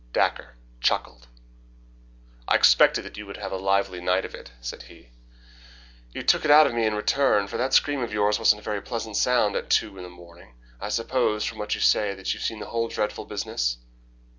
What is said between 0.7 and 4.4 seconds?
chuckled. "I expected that you would have a lively night of